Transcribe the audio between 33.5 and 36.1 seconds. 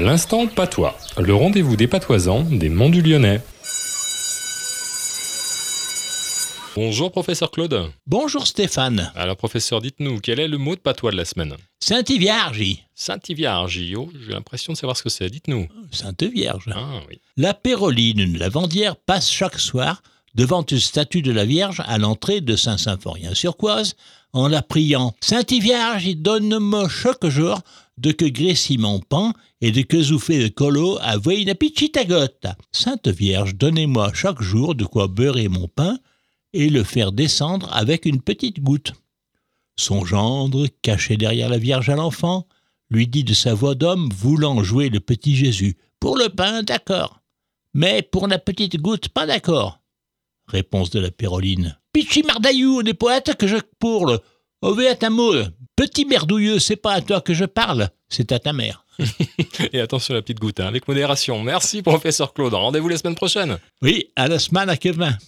donnez-moi chaque jour de quoi beurrer mon pain